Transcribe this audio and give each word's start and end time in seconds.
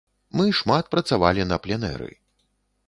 Мы 0.39 0.45
шмат 0.59 0.89
працавалі 0.95 1.47
на 1.51 1.57
пленэры. 1.67 2.11